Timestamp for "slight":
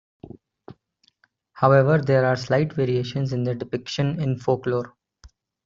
2.35-2.73